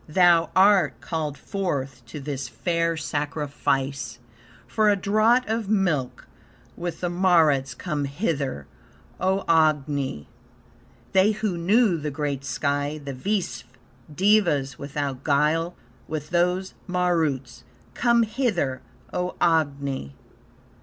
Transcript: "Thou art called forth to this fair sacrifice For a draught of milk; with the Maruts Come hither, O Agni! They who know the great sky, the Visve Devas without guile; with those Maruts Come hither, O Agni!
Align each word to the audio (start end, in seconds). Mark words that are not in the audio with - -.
"Thou 0.09 0.49
art 0.55 0.99
called 0.99 1.37
forth 1.37 2.03
to 2.07 2.19
this 2.19 2.47
fair 2.47 2.97
sacrifice 2.97 4.17
For 4.65 4.89
a 4.89 4.95
draught 4.95 5.47
of 5.47 5.69
milk; 5.69 6.25
with 6.75 7.01
the 7.01 7.07
Maruts 7.07 7.75
Come 7.75 8.05
hither, 8.05 8.65
O 9.19 9.45
Agni! 9.47 10.27
They 11.11 11.33
who 11.33 11.55
know 11.55 11.97
the 11.97 12.09
great 12.09 12.43
sky, 12.43 12.97
the 12.97 13.13
Visve 13.13 13.65
Devas 14.11 14.79
without 14.79 15.23
guile; 15.23 15.75
with 16.07 16.31
those 16.31 16.73
Maruts 16.87 17.63
Come 17.93 18.23
hither, 18.23 18.81
O 19.13 19.35
Agni! 19.39 20.15